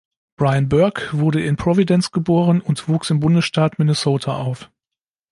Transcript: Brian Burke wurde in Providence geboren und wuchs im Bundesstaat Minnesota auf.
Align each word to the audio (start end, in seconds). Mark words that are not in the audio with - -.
Brian 0.35 0.67
Burke 0.67 1.09
wurde 1.15 1.43
in 1.45 1.57
Providence 1.57 2.09
geboren 2.09 2.59
und 2.59 2.87
wuchs 2.87 3.11
im 3.11 3.19
Bundesstaat 3.19 3.77
Minnesota 3.77 4.35
auf. 4.35 4.71